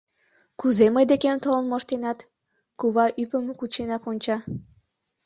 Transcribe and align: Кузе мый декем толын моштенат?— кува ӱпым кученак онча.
Кузе 0.59 0.85
мый 0.95 1.05
декем 1.11 1.37
толын 1.43 1.65
моштенат?— 1.67 2.27
кува 2.79 3.05
ӱпым 3.21 3.45
кученак 3.59 4.03
онча. 4.09 4.37